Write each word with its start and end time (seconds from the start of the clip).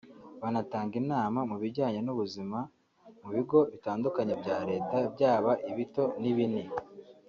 banatanga 0.41 0.93
inama 1.01 1.39
mu 1.49 1.55
bijyanye 1.63 1.99
n’ubuzima 2.03 2.59
mu 3.21 3.29
bigo 3.35 3.59
bitandukanye 3.73 4.33
bya 4.41 4.57
leta 4.69 4.95
byaba 5.13 5.51
ibito 5.71 6.03
n’ibini 6.21 6.63